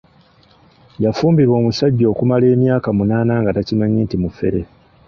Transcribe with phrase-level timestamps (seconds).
[1.03, 4.59] Yafumbirwa omusajja okumala emyaka munaana nga takimanyi nti mufere.